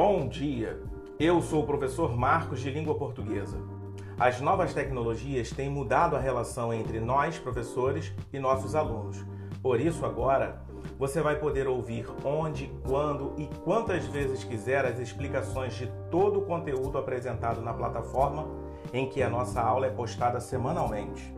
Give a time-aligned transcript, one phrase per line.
[0.00, 0.80] Bom dia!
[1.18, 3.58] Eu sou o professor Marcos de Língua Portuguesa.
[4.16, 9.26] As novas tecnologias têm mudado a relação entre nós, professores, e nossos alunos.
[9.60, 10.62] Por isso, agora,
[10.96, 16.46] você vai poder ouvir onde, quando e quantas vezes quiser as explicações de todo o
[16.46, 18.46] conteúdo apresentado na plataforma
[18.92, 21.36] em que a nossa aula é postada semanalmente.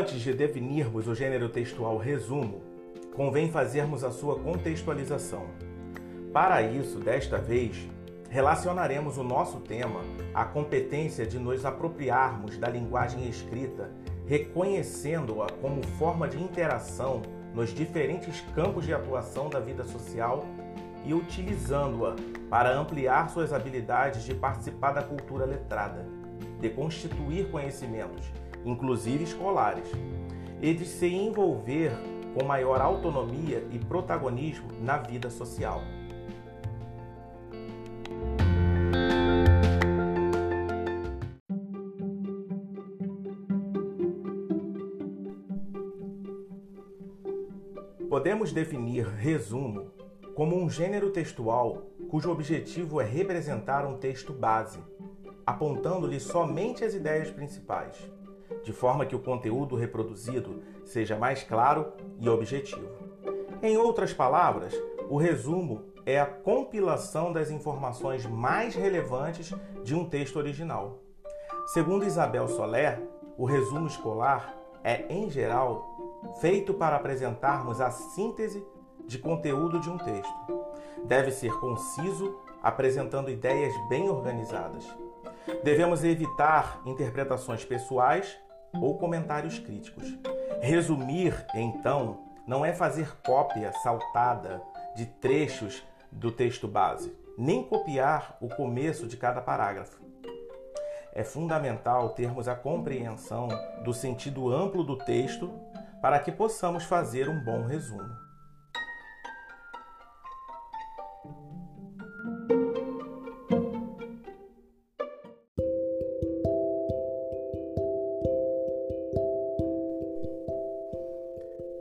[0.00, 2.62] Antes de definirmos o gênero textual resumo,
[3.14, 5.44] convém fazermos a sua contextualização.
[6.32, 7.86] Para isso, desta vez,
[8.30, 10.00] relacionaremos o nosso tema
[10.32, 13.90] à competência de nos apropriarmos da linguagem escrita,
[14.26, 17.20] reconhecendo-a como forma de interação
[17.54, 20.46] nos diferentes campos de atuação da vida social
[21.04, 22.16] e utilizando-a
[22.48, 26.06] para ampliar suas habilidades de participar da cultura letrada,
[26.58, 28.32] de constituir conhecimentos
[28.64, 29.90] inclusive escolares,
[30.60, 31.92] e de se envolver
[32.34, 35.82] com maior autonomia e protagonismo na vida social.
[48.08, 49.92] Podemos definir resumo
[50.34, 54.80] como um gênero textual cujo objetivo é representar um texto base,
[55.46, 57.96] apontando-lhe somente as ideias principais
[58.62, 62.88] de forma que o conteúdo reproduzido seja mais claro e objetivo.
[63.62, 64.74] Em outras palavras,
[65.08, 71.02] o resumo é a compilação das informações mais relevantes de um texto original.
[71.66, 73.00] Segundo Isabel Soler,
[73.36, 75.86] o resumo escolar é, em geral,
[76.40, 78.64] feito para apresentarmos a síntese
[79.06, 80.32] de conteúdo de um texto.
[81.04, 84.86] Deve ser conciso, apresentando ideias bem organizadas.
[85.62, 88.38] Devemos evitar interpretações pessoais
[88.74, 90.06] ou comentários críticos.
[90.60, 94.62] Resumir, então, não é fazer cópia saltada
[94.94, 100.00] de trechos do texto base, nem copiar o começo de cada parágrafo.
[101.12, 103.48] É fundamental termos a compreensão
[103.84, 105.52] do sentido amplo do texto
[106.00, 108.29] para que possamos fazer um bom resumo.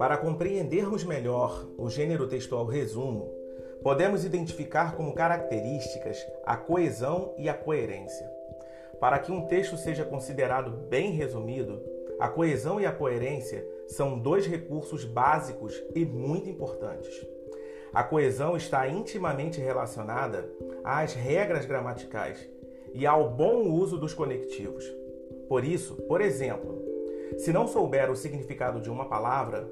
[0.09, 3.31] Para compreendermos melhor o gênero textual resumo,
[3.83, 8.27] podemos identificar como características a coesão e a coerência.
[8.99, 11.79] Para que um texto seja considerado bem resumido,
[12.19, 17.13] a coesão e a coerência são dois recursos básicos e muito importantes.
[17.93, 20.51] A coesão está intimamente relacionada
[20.83, 22.49] às regras gramaticais
[22.95, 24.91] e ao bom uso dos conectivos.
[25.47, 26.81] Por isso, por exemplo,
[27.37, 29.69] se não souber o significado de uma palavra,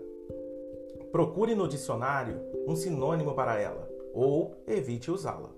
[1.12, 5.50] Procure no dicionário um sinônimo para ela ou evite usá-la.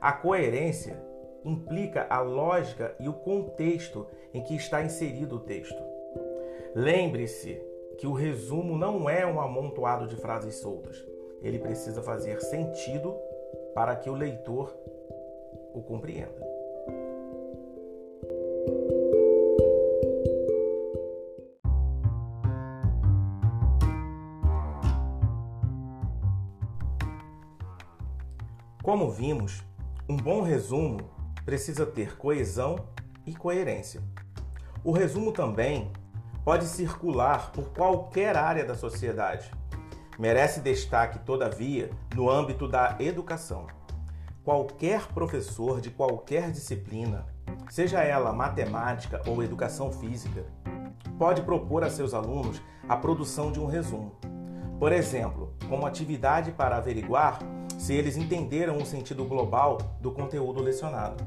[0.00, 1.02] A coerência
[1.44, 5.82] implica a lógica e o contexto em que está inserido o texto.
[6.74, 7.62] Lembre-se
[7.98, 11.06] que o resumo não é um amontoado de frases soltas.
[11.42, 13.14] Ele precisa fazer sentido
[13.74, 14.74] para que o leitor
[15.72, 16.42] o compreenda.
[28.94, 29.60] Como vimos,
[30.08, 31.00] um bom resumo
[31.44, 32.76] precisa ter coesão
[33.26, 34.00] e coerência.
[34.84, 35.90] O resumo também
[36.44, 39.50] pode circular por qualquer área da sociedade.
[40.16, 43.66] Merece destaque, todavia, no âmbito da educação.
[44.44, 47.26] Qualquer professor de qualquer disciplina,
[47.68, 50.46] seja ela matemática ou educação física,
[51.18, 54.14] pode propor a seus alunos a produção de um resumo.
[54.78, 57.40] Por exemplo, como atividade para averiguar
[57.84, 61.22] se eles entenderam o sentido global do conteúdo lecionado.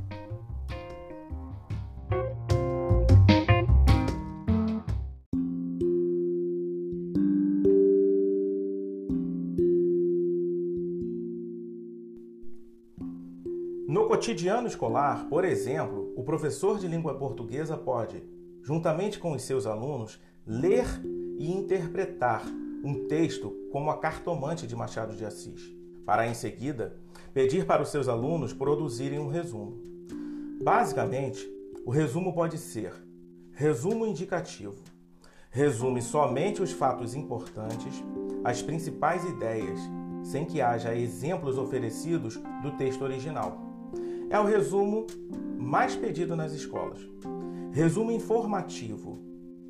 [13.88, 18.24] No cotidiano escolar, por exemplo, o professor de língua portuguesa pode,
[18.64, 20.88] juntamente com os seus alunos, ler
[21.38, 22.44] e interpretar
[22.84, 25.77] um texto como a Cartomante de Machado de Assis
[26.08, 26.96] para em seguida
[27.34, 29.78] pedir para os seus alunos produzirem um resumo.
[30.64, 31.46] Basicamente,
[31.86, 32.94] o resumo pode ser
[33.52, 34.82] resumo indicativo.
[35.52, 38.02] Resume somente os fatos importantes,
[38.46, 39.80] as principais ideias,
[40.24, 43.58] sem que haja exemplos oferecidos do texto original.
[44.30, 45.08] é o resumo
[45.58, 47.00] mais pedido nas escolas.
[47.72, 49.20] Resumo informativo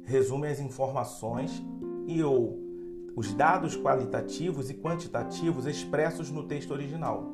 [0.04, 1.63] resume as informações
[2.07, 2.66] e ou
[3.17, 7.33] os dados qualitativos e quantitativos expressos no texto original.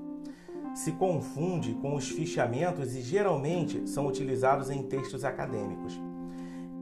[0.74, 6.00] Se confunde com os fichamentos e geralmente são utilizados em textos acadêmicos.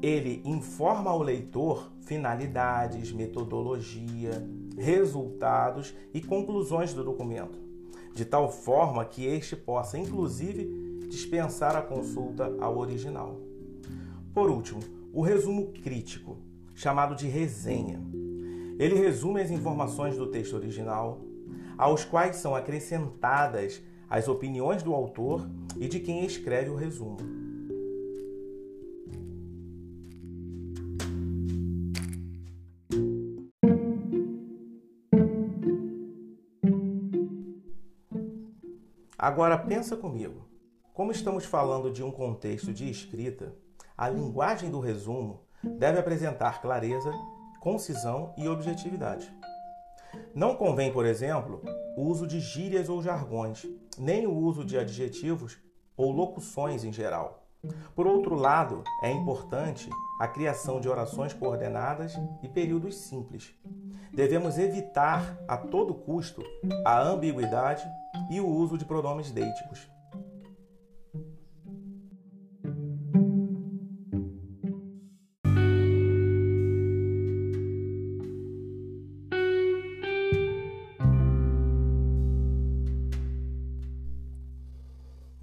[0.03, 7.57] Ele informa ao leitor finalidades, metodologia, resultados e conclusões do documento,
[8.13, 13.41] de tal forma que este possa, inclusive, dispensar a consulta ao original.
[14.31, 14.79] Por último,
[15.11, 16.37] o resumo crítico,
[16.75, 17.99] chamado de resenha.
[18.81, 21.21] Ele resume as informações do texto original,
[21.77, 23.79] aos quais são acrescentadas
[24.09, 25.47] as opiniões do autor
[25.79, 27.17] e de quem escreve o resumo.
[39.15, 40.49] Agora pensa comigo.
[40.91, 43.53] Como estamos falando de um contexto de escrita,
[43.95, 47.11] a linguagem do resumo deve apresentar clareza,
[47.61, 49.31] concisão e objetividade.
[50.33, 51.61] Não convém, por exemplo,
[51.95, 53.67] o uso de gírias ou jargões,
[53.97, 55.59] nem o uso de adjetivos
[55.95, 57.47] ou locuções em geral.
[57.95, 59.87] Por outro lado, é importante
[60.19, 63.53] a criação de orações coordenadas e períodos simples.
[64.11, 66.41] Devemos evitar a todo custo
[66.83, 67.87] a ambiguidade
[68.31, 69.87] e o uso de pronomes deíticos.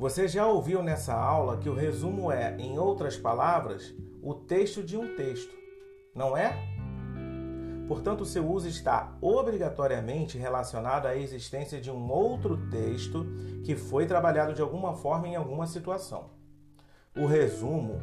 [0.08, 4.96] Você já ouviu nessa aula que o resumo é, em outras palavras, o texto de
[4.96, 5.54] um texto,
[6.14, 6.56] não é?
[7.86, 13.26] Portanto, seu uso está obrigatoriamente relacionado à existência de um outro texto
[13.62, 16.30] que foi trabalhado de alguma forma em alguma situação.
[17.14, 18.00] O resumo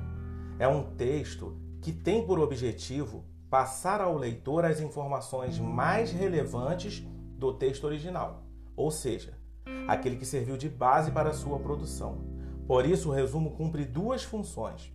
[0.59, 7.03] é um texto que tem por objetivo passar ao leitor as informações mais relevantes
[7.35, 8.43] do texto original,
[8.75, 9.43] ou seja,
[9.87, 12.17] aquele que serviu de base para sua produção.
[12.67, 14.91] Por isso, o resumo cumpre duas funções: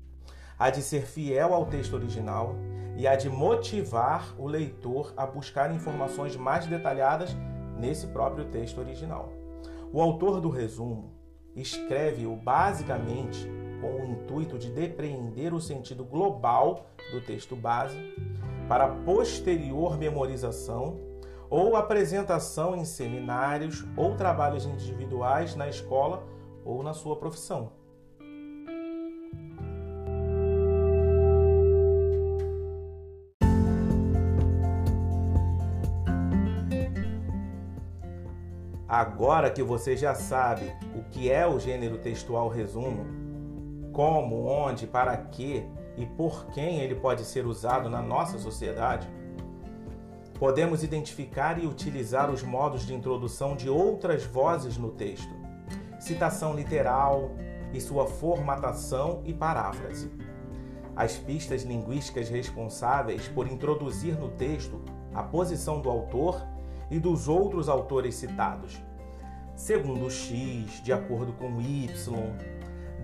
[0.58, 2.56] a de ser fiel ao texto original
[2.96, 7.36] e a de motivar o leitor a buscar informações mais detalhadas
[7.78, 9.32] nesse próprio texto original.
[9.92, 11.12] O autor do resumo
[11.56, 13.48] escreve-o basicamente
[13.80, 17.96] com o intuito de depreender o sentido global do texto base
[18.68, 21.09] para posterior memorização
[21.50, 26.24] ou apresentação em seminários ou trabalhos individuais na escola
[26.64, 27.72] ou na sua profissão.
[38.88, 43.06] Agora que você já sabe o que é o gênero textual resumo,
[43.92, 45.64] como, onde, para que
[45.96, 49.08] e por quem ele pode ser usado na nossa sociedade,
[50.40, 55.34] Podemos identificar e utilizar os modos de introdução de outras vozes no texto,
[55.98, 57.32] citação literal
[57.74, 60.10] e sua formatação e paráfrase.
[60.96, 64.80] As pistas linguísticas responsáveis por introduzir no texto
[65.12, 66.42] a posição do autor
[66.90, 68.82] e dos outros autores citados.
[69.54, 72.34] Segundo X, de acordo com Y,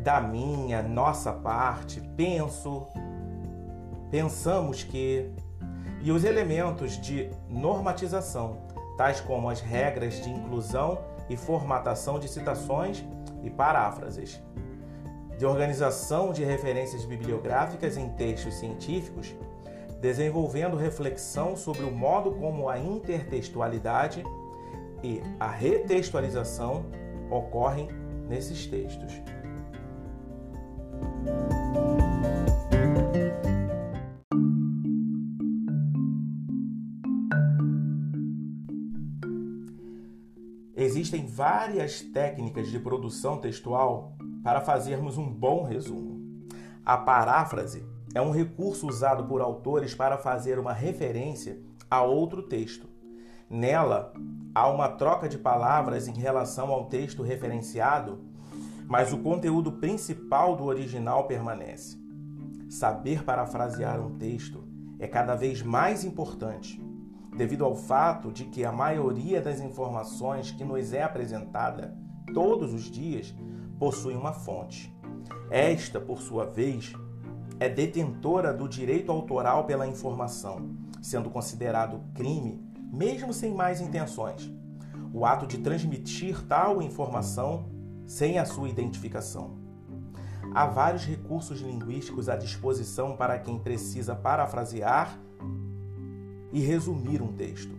[0.03, 2.87] da minha, nossa parte, penso,
[4.11, 5.31] pensamos que,
[6.07, 8.59] e os elementos de normatização,
[8.97, 13.05] tais como as regras de inclusão e formatação de citações
[13.43, 14.41] e paráfrases,
[15.37, 19.35] de organização de referências bibliográficas em textos científicos,
[20.01, 24.23] desenvolvendo reflexão sobre o modo como a intertextualidade
[25.03, 26.87] e a retextualização
[27.29, 27.89] ocorrem
[28.29, 29.13] nesses textos.
[41.17, 44.13] Existem várias técnicas de produção textual
[44.45, 46.45] para fazermos um bom resumo.
[46.85, 47.83] A paráfrase
[48.15, 51.59] é um recurso usado por autores para fazer uma referência
[51.91, 52.87] a outro texto.
[53.49, 54.13] Nela,
[54.55, 58.21] há uma troca de palavras em relação ao texto referenciado,
[58.87, 61.97] mas o conteúdo principal do original permanece.
[62.69, 64.65] Saber parafrasear um texto
[64.99, 66.79] é cada vez mais importante
[67.37, 71.95] devido ao fato de que a maioria das informações que nos é apresentada
[72.33, 73.35] todos os dias
[73.79, 74.95] possui uma fonte.
[75.51, 76.93] Esta, por sua vez,
[77.61, 84.51] é detentora do direito autoral pela informação, sendo considerado crime, mesmo sem mais intenções.
[85.13, 87.69] O ato de transmitir tal informação
[88.07, 89.59] sem a sua identificação.
[90.55, 95.19] Há vários recursos linguísticos à disposição para quem precisa parafrasear
[96.53, 97.75] e resumir um texto.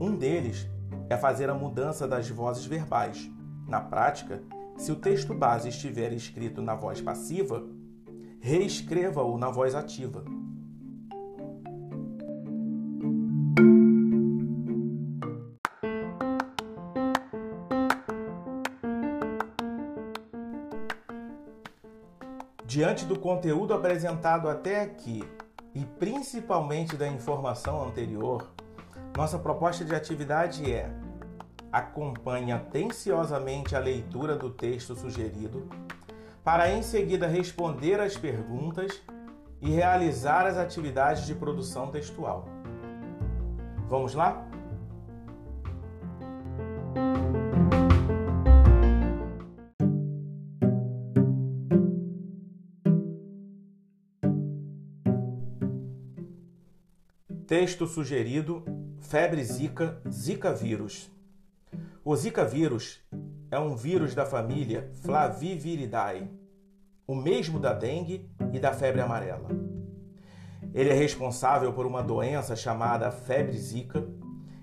[0.00, 0.68] Um deles
[1.08, 3.30] é fazer a mudança das vozes verbais.
[3.68, 4.42] Na prática,
[4.76, 7.64] se o texto base estiver escrito na voz passiva,
[8.40, 10.24] reescreva-o na voz ativa.
[22.66, 25.22] Diante do conteúdo apresentado até aqui
[25.74, 28.50] e principalmente da informação anterior,
[29.16, 30.90] nossa proposta de atividade é:
[31.70, 35.68] acompanhe atenciosamente a leitura do texto sugerido,
[36.44, 39.00] para em seguida responder às perguntas
[39.60, 42.46] e realizar as atividades de produção textual.
[43.88, 44.51] Vamos lá?
[57.52, 58.64] Texto sugerido:
[58.98, 61.12] febre zika, zika vírus.
[62.02, 63.06] O zika vírus
[63.50, 66.30] é um vírus da família Flaviviridae,
[67.06, 69.50] o mesmo da dengue e da febre amarela.
[70.72, 74.02] Ele é responsável por uma doença chamada febre zika,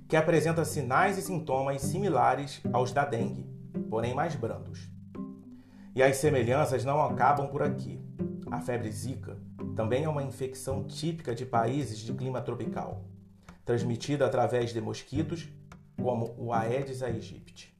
[0.08, 3.48] que apresenta sinais e sintomas similares aos da dengue,
[3.88, 4.90] porém mais brandos.
[5.94, 8.04] E as semelhanças não acabam por aqui.
[8.50, 9.38] A febre zika
[9.80, 13.06] também é uma infecção típica de países de clima tropical,
[13.64, 15.48] transmitida através de mosquitos,
[15.96, 17.74] como o Aedes aegypti.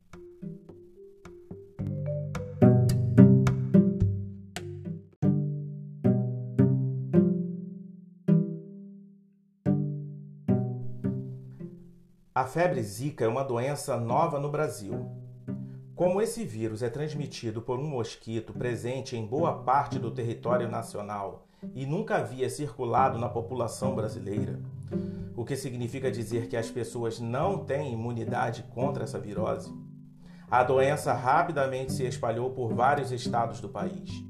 [12.34, 15.06] A febre zika é uma doença nova no Brasil.
[15.94, 21.49] Como esse vírus é transmitido por um mosquito presente em boa parte do território nacional
[21.74, 24.60] e nunca havia circulado na população brasileira,
[25.36, 29.74] o que significa dizer que as pessoas não têm imunidade contra essa virose,
[30.50, 34.24] a doença rapidamente se espalhou por vários estados do país.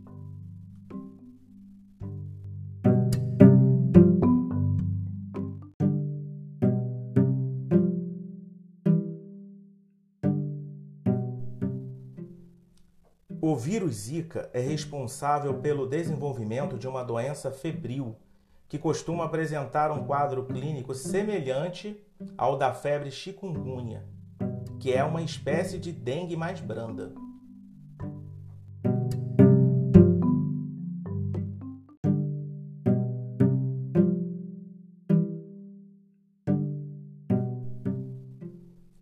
[13.60, 18.16] Vírus Zika é responsável pelo desenvolvimento de uma doença febril,
[18.68, 22.00] que costuma apresentar um quadro clínico semelhante
[22.38, 24.06] ao da febre chikungunya,
[24.80, 27.14] que é uma espécie de dengue mais branda.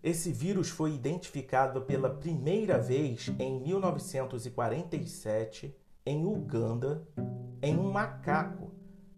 [0.08, 7.06] Esse vírus foi identificado pela primeira vez em 1947 em Uganda,
[7.62, 8.72] em um macaco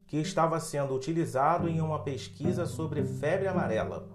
[0.08, 4.10] que estava sendo utilizado em uma pesquisa sobre febre amarela.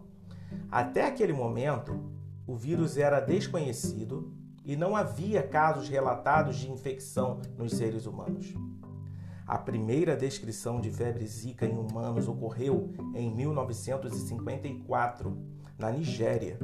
[0.69, 2.13] Até aquele momento,
[2.45, 8.53] o vírus era desconhecido e não havia casos relatados de infecção nos seres humanos.
[9.47, 16.59] A primeira descrição de febre zika em humanos ocorreu em 1954 na Nigéria.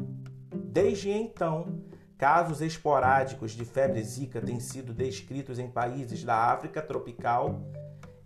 [0.53, 1.83] Desde então,
[2.17, 7.63] casos esporádicos de febre zika têm sido descritos em países da África tropical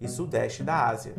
[0.00, 1.14] e sudeste da Ásia.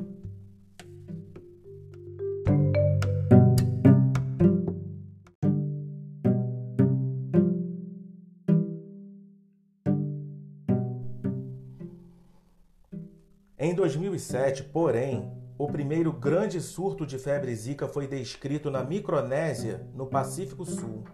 [13.58, 20.06] Em 2007, porém, o primeiro grande surto de febre zika foi descrito na Micronésia, no
[20.06, 21.06] Pacífico Sul.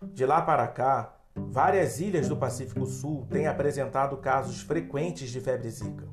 [0.00, 5.68] De lá para cá, várias ilhas do Pacífico Sul têm apresentado casos frequentes de febre
[5.70, 6.06] zika,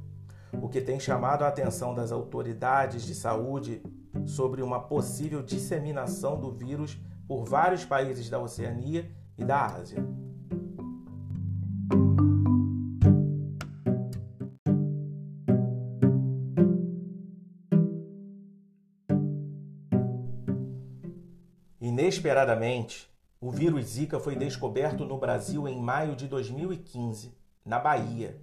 [0.60, 3.84] o que tem chamado a atenção das autoridades de saúde
[4.26, 10.04] sobre uma possível disseminação do vírus por vários países da Oceania e da Ásia.
[21.82, 23.10] Inesperadamente,
[23.42, 27.36] o vírus Zika foi descoberto no Brasil em maio de 2015,
[27.66, 28.40] na Bahia,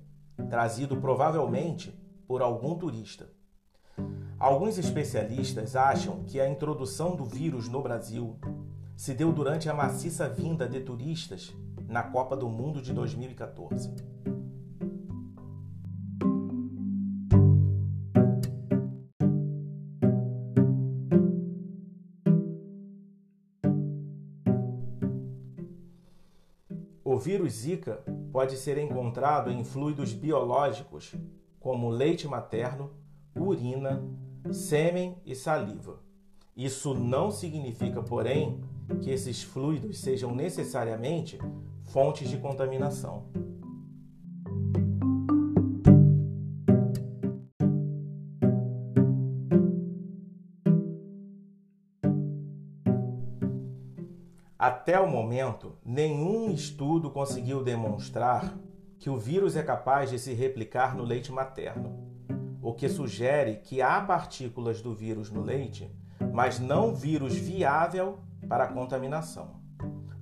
[0.50, 3.28] trazido provavelmente por algum turista.
[4.40, 8.36] Alguns especialistas acham que a introdução do vírus no Brasil
[8.96, 11.54] se deu durante a maciça vinda de turistas
[11.86, 13.94] na Copa do Mundo de 2014.
[27.28, 31.14] Vírus Zika pode ser encontrado em fluidos biológicos,
[31.60, 32.90] como leite materno,
[33.36, 34.02] urina,
[34.50, 36.00] sêmen e saliva.
[36.56, 38.64] Isso não significa, porém,
[39.02, 41.38] que esses fluidos sejam necessariamente
[41.82, 43.26] fontes de contaminação.
[54.68, 58.54] Até o momento, nenhum estudo conseguiu demonstrar
[58.98, 62.06] que o vírus é capaz de se replicar no leite materno,
[62.60, 65.90] o que sugere que há partículas do vírus no leite,
[66.34, 69.58] mas não vírus viável para contaminação.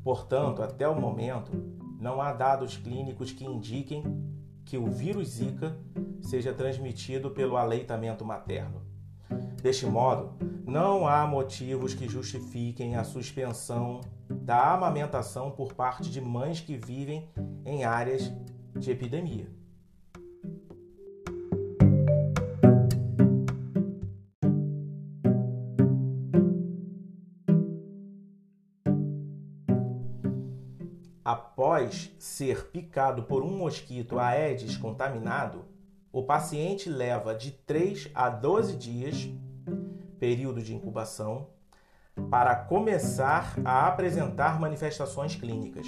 [0.05, 1.51] Portanto, até o momento,
[1.99, 4.05] não há dados clínicos que indiquem
[4.65, 5.77] que o vírus Zika
[6.21, 8.81] seja transmitido pelo aleitamento materno.
[9.63, 10.35] Deste modo,
[10.67, 17.29] não há motivos que justifiquem a suspensão da amamentação por parte de mães que vivem
[17.65, 18.33] em áreas
[18.75, 19.49] de epidemia.
[31.25, 35.65] Após ser picado por um mosquito Aedes contaminado,
[36.13, 39.29] o paciente leva de 3 a 12 dias,
[40.19, 41.49] período de incubação,
[42.31, 45.87] para começar a apresentar manifestações clínicas.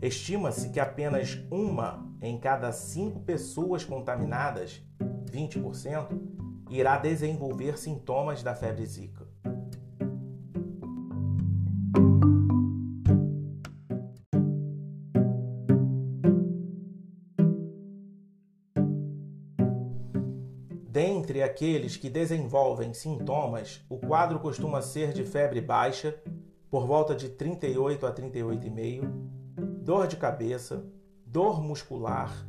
[0.00, 4.82] Estima-se que apenas uma em cada cinco pessoas contaminadas,
[5.30, 6.08] 20%,
[6.70, 9.25] irá desenvolver sintomas da febre zika.
[21.56, 26.14] Aqueles que desenvolvem sintomas, o quadro costuma ser de febre baixa,
[26.70, 29.10] por volta de 38 a 38,5,
[29.82, 30.84] dor de cabeça,
[31.24, 32.46] dor muscular,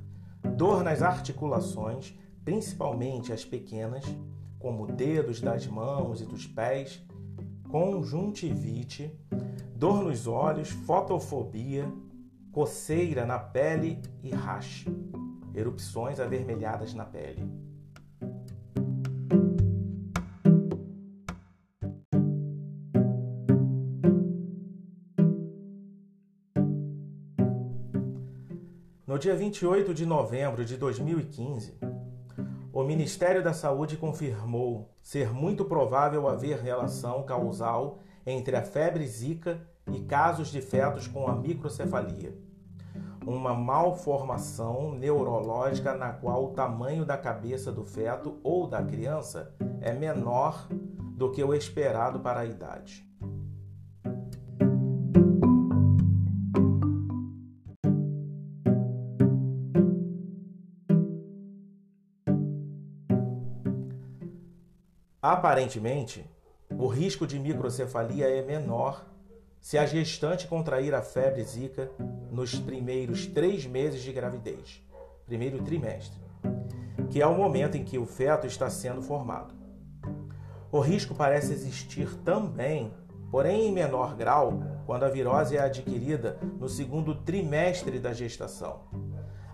[0.58, 4.04] dor nas articulações, principalmente as pequenas,
[4.60, 7.02] como dedos das mãos e dos pés,
[7.70, 9.18] conjuntivite,
[9.74, 11.90] dor nos olhos, fotofobia,
[12.52, 14.86] coceira na pele e rache,
[15.56, 17.68] erupções avermelhadas na pele.
[29.18, 31.74] No dia 28 de novembro de 2015,
[32.72, 39.60] o Ministério da Saúde confirmou ser muito provável haver relação causal entre a febre zika
[39.92, 42.38] e casos de fetos com a microcefalia,
[43.26, 49.52] uma malformação neurológica na qual o tamanho da cabeça do feto ou da criança
[49.82, 53.04] é menor do que o esperado para a idade.
[65.30, 66.26] Aparentemente,
[66.72, 69.06] o risco de microcefalia é menor
[69.60, 71.92] se a gestante contrair a febre zika
[72.32, 74.82] nos primeiros três meses de gravidez,
[75.26, 76.18] primeiro trimestre,
[77.10, 79.54] que é o momento em que o feto está sendo formado.
[80.72, 82.94] O risco parece existir também,
[83.30, 88.84] porém em menor grau, quando a virose é adquirida no segundo trimestre da gestação.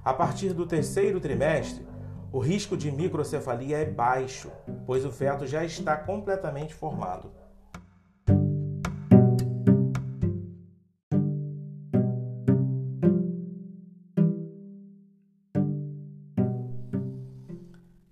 [0.05, 1.83] A partir do terceiro trimestre,
[2.31, 4.51] o risco de microcefalia é baixo,
[4.85, 7.31] pois o feto já está completamente formado.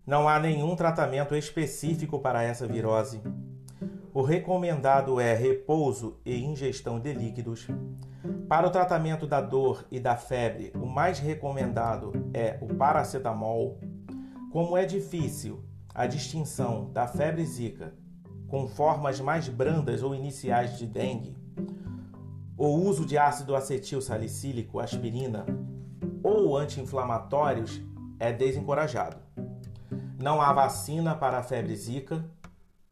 [0.06, 3.22] Não há nenhum tratamento específico para essa virose.
[4.14, 7.66] O recomendado é repouso e ingestão de líquidos.
[8.50, 13.80] Para o tratamento da dor e da febre, o mais recomendado é o paracetamol,
[14.52, 17.94] como é difícil a distinção da febre zika
[18.48, 21.38] com formas mais brandas ou iniciais de dengue,
[22.58, 25.46] o uso de ácido acetil salicílico, aspirina
[26.22, 27.82] ou anti-inflamatórios
[28.20, 29.18] é desencorajado.
[30.20, 32.24] Não há vacina para a febre zika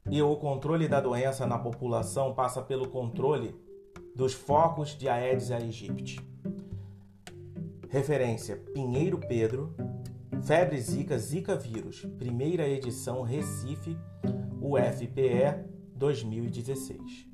[0.10, 3.56] e o controle da doença na população passa pelo controle
[4.16, 6.20] dos focos de Aedes aegypti.
[7.90, 9.76] Referência: Pinheiro Pedro,
[10.43, 13.97] Febre Zika, Zika vírus, primeira edição Recife,
[14.62, 17.28] UFPE 2016.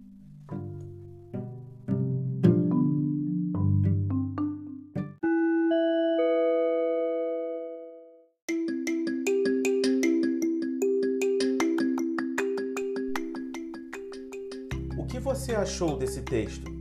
[14.97, 16.75] O que você achou desse texto?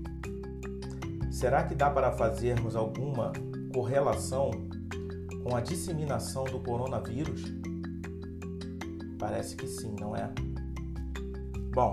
[1.44, 3.30] será que dá para fazermos alguma
[3.74, 4.50] correlação
[5.44, 7.42] com a disseminação do coronavírus?
[9.18, 10.32] Parece que sim, não é?
[11.70, 11.92] Bom,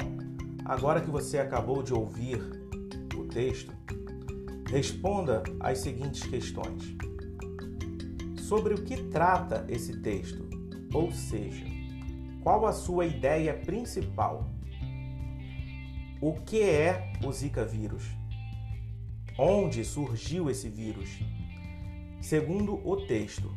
[0.64, 2.40] agora que você acabou de ouvir
[3.18, 3.74] o texto,
[4.70, 6.96] responda as seguintes questões.
[8.40, 10.50] Sobre o que trata esse texto?
[10.94, 11.66] Ou seja,
[12.42, 14.50] qual a sua ideia principal?
[16.22, 18.06] O que é o Zika vírus?
[19.38, 21.10] Onde surgiu esse vírus?
[22.22, 23.52] Segundo o texto,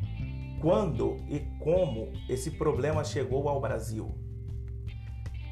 [0.59, 4.15] quando e como esse problema chegou ao Brasil?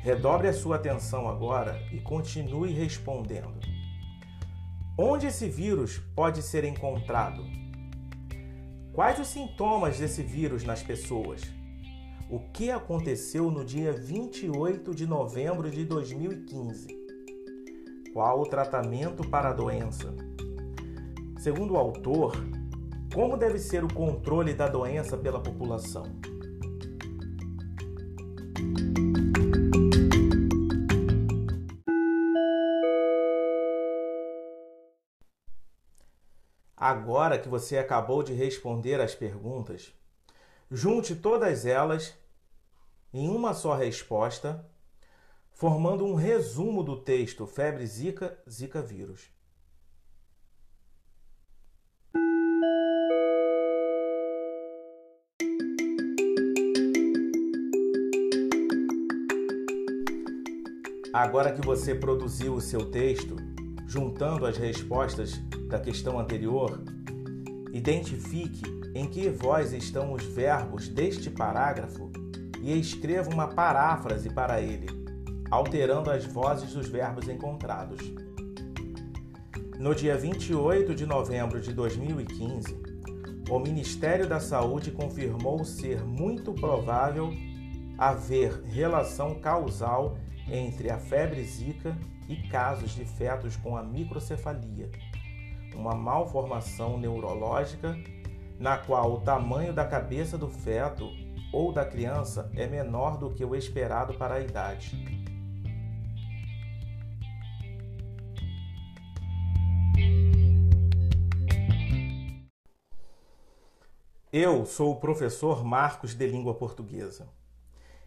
[0.00, 3.60] Redobre a sua atenção agora e continue respondendo.
[4.98, 7.44] Onde esse vírus pode ser encontrado?
[8.94, 11.42] Quais os sintomas desse vírus nas pessoas?
[12.30, 16.88] O que aconteceu no dia 28 de novembro de 2015?
[18.14, 20.14] Qual o tratamento para a doença?
[21.38, 22.32] Segundo o autor,
[23.12, 26.04] como deve ser o controle da doença pela população?
[36.74, 39.92] Agora que você acabou de responder as perguntas,
[40.70, 42.14] junte todas elas
[43.12, 44.66] em uma só resposta,
[45.52, 49.30] formando um resumo do texto Febre Zika, Zika vírus.
[61.12, 63.36] Agora que você produziu o seu texto,
[63.86, 65.36] juntando as respostas
[65.68, 66.82] da questão anterior,
[67.70, 68.62] identifique
[68.94, 72.10] em que voz estão os verbos deste parágrafo
[72.62, 74.86] e escreva uma paráfrase para ele,
[75.50, 78.00] alterando as vozes dos verbos encontrados.
[79.78, 82.74] No dia 28 de novembro de 2015,
[83.50, 87.30] o Ministério da Saúde confirmou ser muito provável
[87.98, 90.16] haver relação causal
[90.50, 91.96] entre a febre zika
[92.28, 94.90] e casos de fetos com a microcefalia,
[95.74, 97.96] uma malformação neurológica
[98.58, 101.10] na qual o tamanho da cabeça do feto
[101.52, 104.96] ou da criança é menor do que o esperado para a idade.
[114.32, 117.28] Eu sou o professor Marcos de Língua Portuguesa.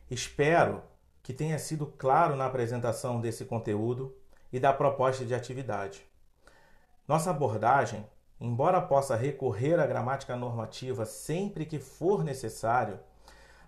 [0.10, 0.82] Espero
[1.26, 4.16] que tenha sido claro na apresentação desse conteúdo
[4.54, 6.06] e da proposta de atividade.
[7.08, 8.08] Nossa abordagem,
[8.40, 13.00] embora possa recorrer à gramática normativa sempre que for necessário,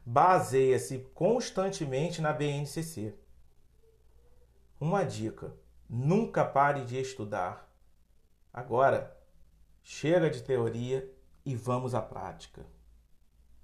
[0.05, 3.15] baseia-se constantemente na BNCC.
[4.79, 5.51] Uma dica:
[5.89, 7.67] nunca pare de estudar.
[8.53, 9.17] Agora,
[9.81, 11.11] chega de teoria
[11.43, 12.63] e vamos à prática.